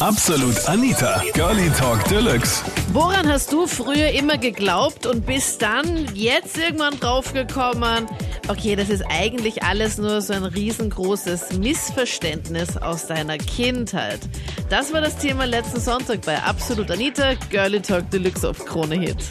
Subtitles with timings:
[0.00, 2.62] Absolut Anita, Girlie Talk Deluxe.
[2.92, 8.06] Woran hast du früher immer geglaubt und bist dann jetzt irgendwann draufgekommen,
[8.48, 14.20] okay, das ist eigentlich alles nur so ein riesengroßes Missverständnis aus deiner Kindheit.
[14.68, 19.30] Das war das Thema letzten Sonntag bei Absolut Anita, Girlie Talk Deluxe auf Krone Hit.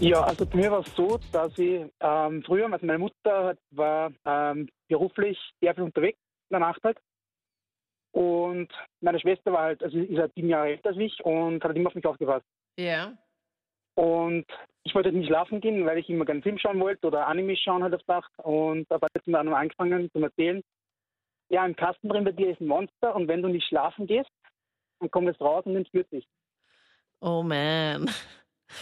[0.00, 4.10] Ja, also bei mir war es so, dass ich ähm, früher, also meine Mutter war
[4.24, 6.18] ähm, beruflich sehr viel unterwegs
[6.48, 6.98] in der Nacht halt.
[8.12, 8.68] Und
[9.00, 11.88] meine Schwester war halt, also ist halt sieben Jahre älter als ich und hat immer
[11.88, 12.46] auf mich aufgepasst.
[12.76, 13.12] Ja.
[13.94, 14.46] Und
[14.82, 17.56] ich wollte halt nicht schlafen gehen, weil ich immer gerne Film schauen wollte oder Anime
[17.56, 18.32] schauen halt auf Nacht.
[18.38, 20.62] Und da hat sie mir dann angefangen zu erzählen,
[21.50, 24.30] ja, im Kasten drin bei dir ist ein Monster und wenn du nicht schlafen gehst,
[25.00, 26.26] dann kommt es raus und entführt dich.
[27.20, 28.08] Oh man.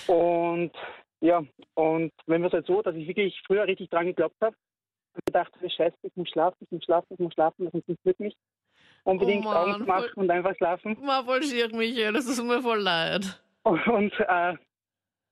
[0.06, 0.72] Und
[1.20, 1.42] ja,
[1.74, 4.54] und wenn wir es halt so, dass ich wirklich früher richtig dran geglaubt habe
[5.14, 8.20] und gedacht habe, scheiße, ich muss schlafen, ich muss schlafen, ich muss schlafen, das entführt
[8.20, 8.36] mich.
[9.08, 10.98] Unbedingt Oh Augen voll- und einfach schlafen.
[11.00, 13.40] Mal voll schier, Michael, das ist mir voll leid.
[13.62, 14.54] Und, äh,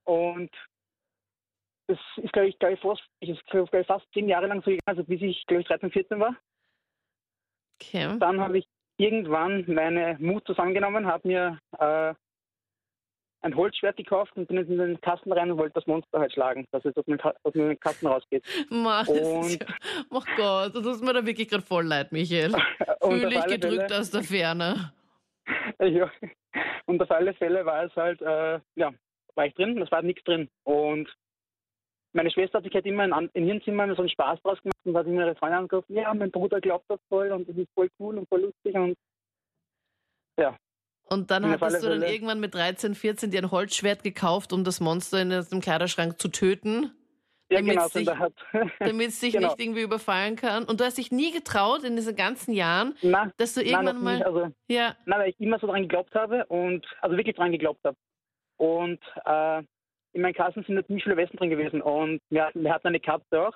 [0.04, 0.50] und
[1.86, 4.70] das ist, glaube ich, glaube ich, fast, ist, glaub ich, fast zehn Jahre lang so
[4.70, 6.34] gegangen, also bis ich, glaube ich, 13, 14 war.
[7.78, 8.16] Okay.
[8.18, 12.14] Dann habe ich irgendwann meine Mut zusammengenommen, habe mir äh,
[13.46, 16.32] ein Holzschwert gekauft und bin jetzt in den Kasten rein und wollte das Monster halt
[16.32, 18.44] schlagen, dass es aus dem, Ka aus dem Kasten rausgeht.
[18.70, 19.66] Mann, das ist Und- ja,
[20.10, 22.52] oh Gott, das tut mir da wirklich gerade voll leid, Michael.
[23.02, 24.92] Fühle ich gedrückt Fälle- aus der Ferne.
[25.80, 26.10] Ja.
[26.86, 28.92] Und auf alle Fälle war es halt, äh, ja,
[29.36, 30.48] war ich drin, es war nichts drin.
[30.64, 31.08] Und
[32.12, 34.74] meine Schwester hat sich halt immer in, in ihrem Zimmer so einen Spaß draus gemacht
[34.84, 37.68] und hat immer ihre Freunde angerufen, ja, mein Bruder glaubt das voll und das ist
[37.74, 38.96] voll cool und voll lustig und
[40.38, 40.56] ja.
[41.08, 44.80] Und dann hattest du dann irgendwann mit 13, 14 dir ein Holzschwert gekauft, um das
[44.80, 46.90] Monster in dem Kleiderschrank zu töten,
[47.48, 49.48] Ja, Damit's genau, so dich- damit es dich Genau.
[49.48, 50.64] nicht irgendwie überfallen kann.
[50.64, 54.02] Und du hast dich nie getraut in diesen ganzen Jahren, Nein, dass du irgendwann noch
[54.02, 54.14] mal.
[54.16, 54.26] nicht.
[54.26, 57.84] Also, Ja, nein, weil ich immer so dran geglaubt habe und, also wirklich dran geglaubt
[57.84, 57.96] habe.
[58.56, 59.62] Und äh,
[60.12, 62.98] in meinen Kassen sind ziemlich viele Westen drin gewesen und wir hatten, wir hatten eine
[63.00, 63.54] Katze auch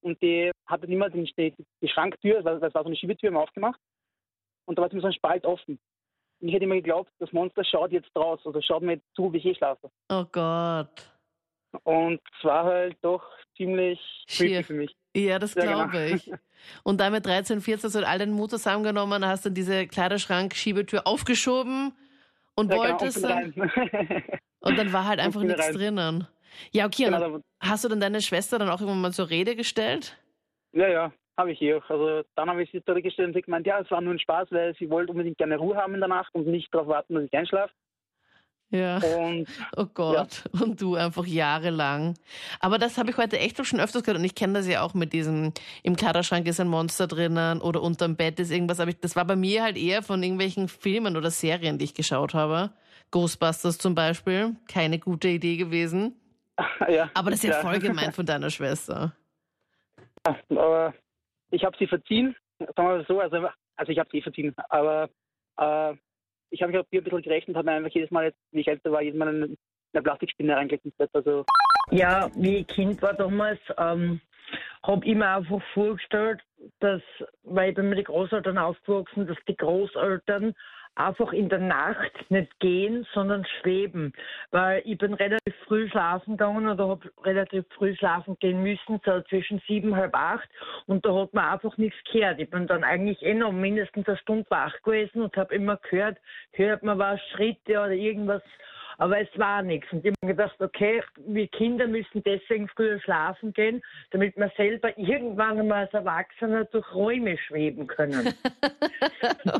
[0.00, 3.28] und die hatte immer den, die, die Schranktür, das war, das war so eine Schiebetür
[3.28, 3.78] immer aufgemacht
[4.64, 5.78] und da war immer so ein Spalt offen.
[6.40, 9.42] Ich hätte immer geglaubt, das Monster schaut jetzt raus oder schaut mir zu, wie ich
[9.42, 9.90] hier schlafe.
[10.10, 11.12] oh Gott.
[11.82, 13.22] Und es war halt doch
[13.56, 14.94] ziemlich creepy für mich.
[15.14, 15.88] Ja, das Ja, genau.
[15.88, 16.30] glaube ich.
[16.84, 21.06] Und dann mit 13, 14 hast du all deinen Mut zusammengenommen, hast dann diese Kleiderschrank-Schiebetür
[21.06, 21.92] aufgeschoben
[22.56, 24.22] und Ja, genau, und wolltest bin dann.
[24.60, 25.74] Und dann war halt einfach nichts rein.
[25.74, 26.26] drinnen.
[26.72, 27.06] Ja, okay.
[27.06, 30.18] Und genau, hast du dann deine Schwester dann auch irgendwann mal zur Rede gestellt?
[30.72, 31.88] Ja, ja, habe ich hier auch.
[31.88, 34.48] Also dann habe ich sie zurückgestellt und sie gemeint, ja, es war nur ein Spaß,
[34.50, 37.24] weil sie wollte unbedingt gerne Ruhe haben in der Nacht und nicht darauf warten, dass
[37.24, 37.72] ich einschlafe.
[38.70, 38.96] Ja.
[38.98, 39.46] Und
[39.76, 40.44] Oh Gott.
[40.60, 42.14] Und du einfach jahrelang.
[42.60, 44.18] Aber das habe ich heute echt auch schon öfters gehört.
[44.18, 47.80] Und ich kenne das ja auch mit diesem, im Kleiderschrank ist ein Monster drinnen oder
[47.82, 48.80] unterm Bett ist irgendwas.
[48.80, 51.94] Aber ich, das war bei mir halt eher von irgendwelchen Filmen oder Serien, die ich
[51.94, 52.70] geschaut habe.
[53.10, 54.56] Ghostbusters zum Beispiel.
[54.70, 56.16] Keine gute Idee gewesen.
[56.88, 57.08] ja.
[57.14, 57.60] Aber das ist ja ja.
[57.60, 59.14] voll gemein von deiner Schwester.
[60.50, 60.92] Aber
[61.50, 65.08] ich habe sie verziehen, sagen wir so, also, also ich habe sie verziehen, aber
[65.58, 65.94] äh,
[66.50, 68.68] ich habe mich auf ein bisschen gerechnet, habe mir einfach jedes Mal, jetzt, wie ich
[68.68, 69.56] älter war, jedes Mal eine,
[69.92, 70.86] eine Plastikspinne reingelegt.
[71.12, 71.44] Also
[71.90, 74.20] Ja, wie ich Kind war damals, ähm,
[74.82, 76.40] habe ich mir einfach vorgestellt,
[76.80, 77.02] dass,
[77.42, 80.54] weil ich bin mit den Großeltern aufgewachsen, dass die Großeltern
[80.98, 84.12] einfach in der Nacht nicht gehen, sondern schweben.
[84.50, 89.20] Weil ich bin relativ früh schlafen gegangen oder habe relativ früh schlafen gehen müssen, so
[89.22, 90.48] zwischen sieben, halb acht.
[90.86, 92.40] Und da hat man einfach nichts gehört.
[92.40, 96.18] Ich bin dann eigentlich eh noch mindestens eine Stunde wach gewesen und habe immer gehört,
[96.52, 98.42] hört man was, Schritte oder irgendwas.
[98.98, 99.90] Aber es war nichts.
[99.92, 104.50] Und ich habe mir gedacht, okay, wir Kinder müssen deswegen früher schlafen gehen, damit wir
[104.56, 108.34] selber irgendwann einmal als Erwachsener durch Räume schweben können.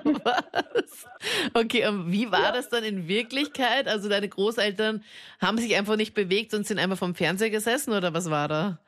[0.05, 1.07] Was?
[1.55, 3.87] Okay, und wie war das dann in Wirklichkeit?
[3.87, 5.05] Also deine Großeltern
[5.41, 8.79] haben sich einfach nicht bewegt und sind einfach vom Fernseher gesessen oder was war da?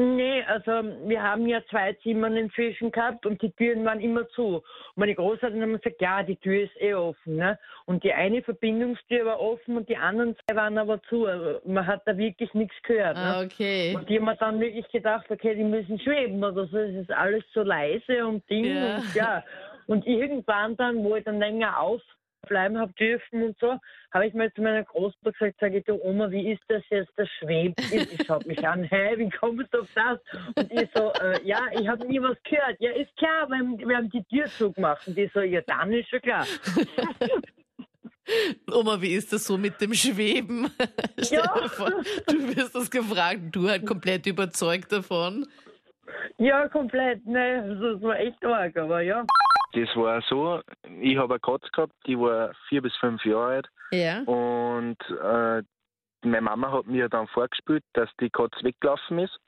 [0.00, 0.70] Nee, also
[1.06, 4.56] wir haben ja zwei Zimmer inzwischen gehabt und die Türen waren immer zu.
[4.56, 4.62] Und
[4.96, 7.36] meine Großeltern haben gesagt, ja, die Tür ist eh offen.
[7.36, 7.58] Ne?
[7.84, 11.26] Und die eine Verbindungstür war offen und die anderen zwei waren aber zu.
[11.26, 13.16] Also man hat da wirklich nichts gehört.
[13.16, 13.22] Ne?
[13.22, 13.94] Ah, okay.
[13.94, 16.78] Und die haben dann wirklich gedacht, okay, die müssen schweben oder so.
[16.78, 18.96] Es ist alles so leise und Ding Ja.
[18.96, 19.44] und ja.
[19.86, 21.78] Und irgendwann dann, wo ich dann länger
[22.42, 23.78] aufbleiben habe dürfen und so,
[24.12, 27.12] habe ich mal zu meiner Großmutter gesagt, sage ich, du Oma, wie ist das jetzt,
[27.16, 27.80] das schwebt?
[27.92, 30.18] Ich schaut mich an, hä, wie kommst du auf das?
[30.56, 32.76] Und ich so, äh, ja, ich habe nie was gehört.
[32.80, 35.06] Ja, ist klar, wir haben, wir haben die Tür zugemacht.
[35.06, 36.46] Und die so, ja, dann ist schon klar.
[38.72, 40.70] Oma, wie ist das so mit dem Schweben?
[41.30, 41.68] Ja.
[41.68, 41.90] vor,
[42.26, 45.46] du wirst das gefragt, du halt komplett überzeugt davon.
[46.38, 49.26] Ja, komplett, ne, das war echt arg, aber ja.
[49.72, 50.60] Das war so,
[51.00, 54.20] ich habe eine Katze gehabt, die war vier bis fünf Jahre alt Ja.
[54.22, 55.62] und äh,
[56.22, 59.38] meine Mama hat mir dann vorgespielt, dass die Katze weggelaufen ist.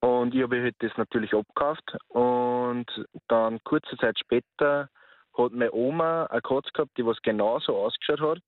[0.00, 1.96] Und ich habe halt das natürlich abgekauft.
[2.08, 2.86] Und
[3.26, 4.88] dann kurze Zeit später
[5.36, 8.40] hat meine Oma eine Katze gehabt, die was genauso ausgeschaut hat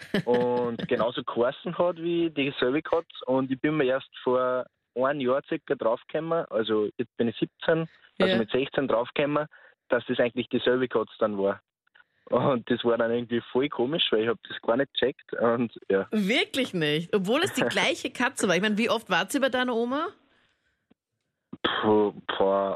[0.26, 3.24] und genauso geheißen hat wie dieselbe Katze.
[3.26, 4.64] Und ich bin mir erst vor
[4.96, 7.86] ein Jahr circa draufgekommen, also jetzt bin ich 17,
[8.20, 8.38] also Ja.
[8.38, 9.46] mit 16 draufgekommen,
[9.94, 11.60] dass das eigentlich dieselbe Katze dann war.
[12.30, 15.32] Und das war dann irgendwie voll komisch, weil ich habe das gar nicht gecheckt.
[15.34, 17.14] Und ja, Wirklich nicht.
[17.14, 18.56] Obwohl es die gleiche Katze war.
[18.56, 20.08] Ich meine, wie oft wart sie bei deiner Oma?
[21.62, 22.12] puh,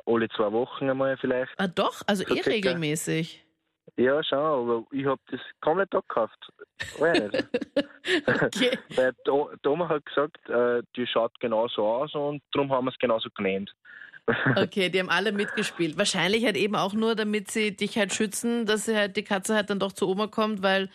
[0.07, 1.53] alle zwei Wochen einmal vielleicht.
[1.57, 2.51] Ah, doch, also So eh circa.
[2.51, 3.45] regelmäßig.
[3.97, 6.53] Ja, schon, aber ich habe das komplett abgekauft.
[8.27, 8.79] Okay.
[8.97, 12.99] Weil die Oma hat gesagt, äh, die schaut genauso aus und darum haben wir es
[12.99, 13.75] genauso genannt.
[14.57, 15.97] Okay, die haben alle mitgespielt.
[15.99, 19.55] Wahrscheinlich halt eben auch nur, damit sie dich halt schützen, dass sie halt die Katze
[19.55, 20.91] halt dann doch zu Oma kommt, weil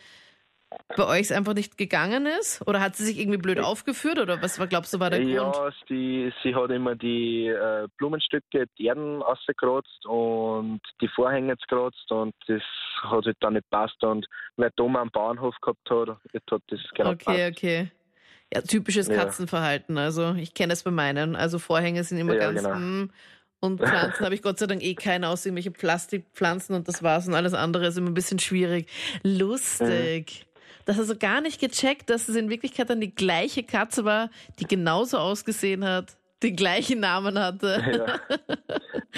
[0.96, 2.66] bei euch es einfach nicht gegangen ist?
[2.68, 4.20] Oder hat sie sich irgendwie blöd aufgeführt?
[4.20, 5.56] Oder was war, glaubst du, war der Grund?
[5.56, 12.12] Ja, sie, sie hat immer die äh, Blumenstücke, die Erden rausgekratzt und die Vorhänge gekratzt
[12.12, 12.62] und das
[13.04, 14.04] hat halt dann nicht passt.
[14.04, 14.28] Und
[14.58, 17.58] weil Oma am Bauernhof gehabt hat, hat das genau Okay, gepasst.
[17.58, 17.92] okay.
[18.54, 19.10] Ja, typisches.
[19.10, 19.98] Katzenverhalten.
[19.98, 21.36] Also ich kenne es bei meinen.
[21.36, 22.76] Also Vorhänge sind immer Ja, ganz genau.
[22.76, 23.10] mm,
[23.60, 27.28] und Pflanzen habe ich Gott sei Dank eh keine aus irgendwelche Plastikpflanzen und das war's
[27.28, 28.88] und alles andere ist immer ein bisschen schwierig.
[29.24, 30.46] Lustig.
[30.86, 34.30] Das hast du gar nicht gecheckt, dass es in Wirklichkeit dann die gleiche Katze war,
[34.60, 37.82] die genauso ausgesehen hat, den gleichen Namen hatte.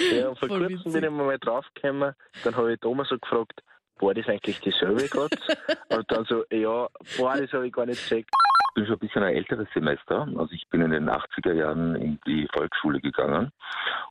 [0.08, 0.16] Ja.
[0.16, 3.62] ja, und vor Voll kurzem bin ich mal draufgekommen, dann habe ich Oma so gefragt,
[3.98, 5.56] war das eigentlich dieselbe Katze?
[5.88, 8.30] und dann so, ja, boah, das habe ich gar nicht gecheckt.
[8.76, 10.28] Bin schon ein bisschen ein älteres Semester.
[10.36, 13.50] Also ich bin in den 80er Jahren in die Volksschule gegangen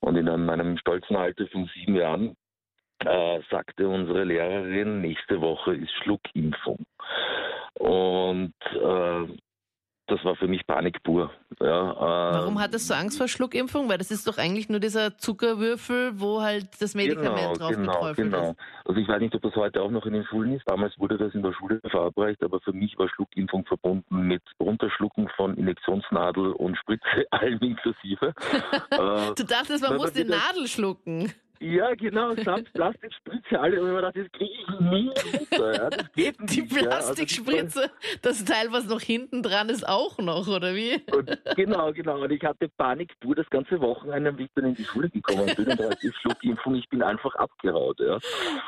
[0.01, 2.35] und in meinem stolzen Alter von sieben Jahren
[3.05, 6.83] äh, sagte unsere Lehrerin, nächste Woche ist Schluckimpfung.
[7.75, 9.27] Und äh,
[10.07, 11.31] das war für mich Panik pur.
[11.59, 13.89] Ja, äh, Warum hattest du Angst vor Schluckimpfung?
[13.89, 18.31] Weil das ist doch eigentlich nur dieser Zuckerwürfel, wo halt das Medikament drauf genau, geträufelt
[18.31, 18.51] genau.
[18.51, 18.59] ist.
[18.85, 20.69] Also ich weiß nicht, ob das heute auch noch in den Schulen ist.
[20.69, 25.29] Damals wurde das in der Schule verabreicht, aber für mich war Schluckimpfung verbunden mit Runterschlucken
[25.35, 28.33] von Injektionsnadel und Spritze, allem inklusive.
[28.91, 31.33] äh, Du dachtest, man muss die Nadel schlucken.
[31.59, 33.81] Ja, genau, samt Plastikspritze, alle.
[33.81, 35.73] Und ich mir dachte, das kriege ich nie runter.
[35.73, 36.53] Ja, das geht nicht.
[36.55, 36.89] Die ja.
[36.89, 37.91] Also das Plastikspritze,
[38.21, 41.01] das Teil, was noch hinten dran ist, auch noch, oder wie?
[41.15, 42.21] Und genau, genau.
[42.21, 45.51] Und ich hatte Panik pur das ganze Wochenende, wie ich dann in die Schule gekommen
[45.55, 45.67] bin.
[45.67, 47.99] Und da hatte ich Schluckimpfung, ich bin einfach abgehaut.
[47.99, 48.19] Ja.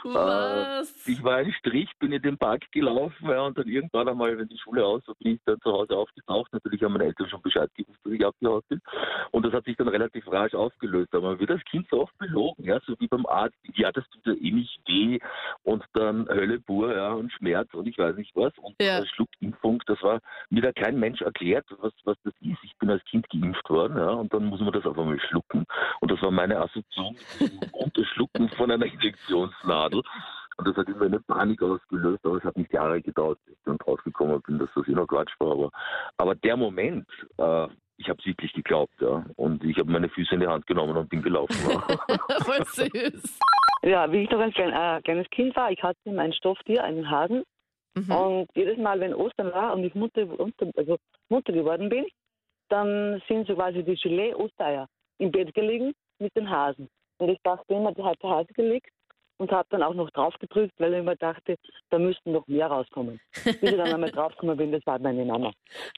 [0.04, 1.08] Was?
[1.08, 4.48] Ich war ein Strich, bin in den Park gelaufen ja, und dann irgendwann einmal, wenn
[4.48, 6.52] die Schule aus war, bin ich dann zu Hause aufgetaucht.
[6.54, 8.82] Natürlich haben meine Eltern schon Bescheid gewusst, dass ich abgehaut bin.
[9.32, 11.14] Und das hat sich dann relativ rasch aufgelöst.
[11.14, 13.56] Aber man wird als Kind so oft belogen, ja, so wie beim Arzt.
[13.76, 15.20] Ja, das tut ja eh nicht weh
[15.64, 18.54] und dann Hölle pur, ja, und Schmerz und ich weiß nicht was.
[18.58, 19.00] Und Ja.
[19.00, 20.20] äh, Schluckimpfung, das war
[20.50, 22.64] mir da kein Mensch erklärt, was, was das ist.
[22.64, 25.66] Ich bin als Kind geimpft worden, ja, und dann muss man das auf einmal schlucken.
[26.02, 30.02] Und das war meine Assoziation mit diesem Unterschlucken von einer Injektionsnadel.
[30.58, 33.64] Und das hat immer eine Panik ausgelöst, aber es hat nicht Jahre gedauert, bis ich
[33.66, 35.52] dann draufgekommen bin, dass das eh noch Quatsch war.
[35.52, 35.72] Aber,
[36.18, 37.08] aber der Moment,
[37.38, 39.26] äh, ich habe es wirklich geglaubt, ja.
[39.36, 41.56] Und ich habe meine Füße in die Hand genommen und bin gelaufen.
[42.30, 42.44] Ja.
[42.44, 43.40] Voll süß.
[43.84, 47.10] Ja, wie ich noch ein klein, äh, kleines Kind war, ich hatte mein Stofftier, einen
[47.10, 47.44] Hasen.
[47.96, 48.12] Mhm.
[48.12, 50.28] Und jedes Mal, wenn Ostern war und ich Mutter,
[50.76, 50.98] also
[51.30, 52.06] Mutter geworden bin,
[52.70, 54.88] dann sind so quasi die Gelee-Ostereier
[55.20, 56.90] im Bett gelegen mit den Hasen.
[57.20, 58.90] Und ich dachte immer, da hat der Hase gelegt
[59.38, 61.58] und habe dann auch noch drauf gedrückt, weil ich immer dachte,
[61.90, 63.20] da müssten noch mehr rauskommen.
[63.44, 65.52] Bis ich dann einmal draufgekommen bin, das war meine Mama.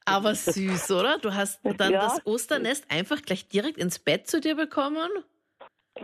[0.05, 1.17] Aber süß, oder?
[1.19, 2.01] Du hast dann Ja.
[2.01, 5.09] das Osternest einfach gleich direkt ins Bett zu dir bekommen?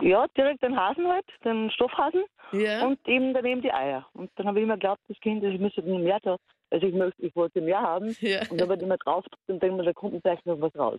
[0.00, 2.84] Ja, direkt den Hasen halt, den Stoffhasen Ja.
[2.86, 4.06] und eben daneben die Eier.
[4.14, 6.36] Und dann habe ich immer geglaubt, das Kind, ich müsste noch mehr da.
[6.70, 8.16] Also ich möchte, ich wollte mehr haben.
[8.20, 8.40] ja.
[8.50, 10.98] Und dann habe ich immer drauf und denke mir, da kommt vielleicht noch was raus.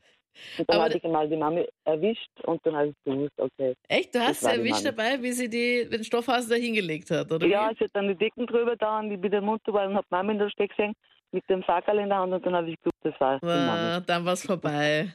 [0.58, 3.74] Und dann Aber habe ich einmal die Mami erwischt und dann habe ich gewusst, okay.
[3.89, 4.13] Echt?
[4.16, 4.96] Du hast sie die erwischt Mami.
[4.96, 7.46] dabei, wie sie die, den Stoffhasen da hingelegt hat, oder?
[7.46, 7.84] Ja, wie?
[7.84, 10.34] hat dann die Decken drüber da und ich bin der Munter war und habe Mami
[10.34, 10.94] in der Steck gesehen
[11.32, 14.00] mit dem Fackel in der Hand und dann habe ich gewusst, das war die Ah,
[14.00, 15.08] dann war's vorbei.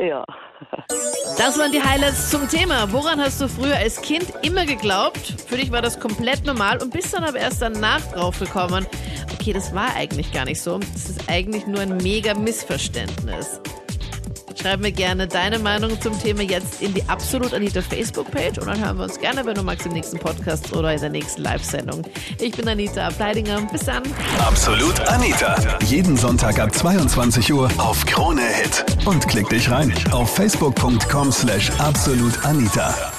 [0.00, 0.24] Ja.
[1.38, 2.92] Das waren die Highlights zum Thema.
[2.92, 5.34] Woran hast du früher als Kind immer geglaubt?
[5.46, 8.86] Für dich war das komplett normal und bist dann aber erst danach drauf gekommen.
[9.32, 10.78] Okay, das war eigentlich gar nicht so.
[10.78, 13.60] Das ist eigentlich nur ein mega Missverständnis.
[14.66, 18.84] Schreib mir gerne deine Meinung zum Thema jetzt in die Absolut Anita Facebook-Page und dann
[18.84, 22.02] hören wir uns gerne, wenn du magst, im nächsten Podcast oder in der nächsten Live-Sendung.
[22.40, 23.60] Ich bin Anita Ableidinger.
[23.70, 24.02] Bis dann.
[24.40, 25.54] Absolut Anita.
[25.84, 28.84] Jeden Sonntag ab 22 Uhr auf Krone Hit.
[29.06, 33.15] Und klick dich rein auf facebook.com slash absolutanita.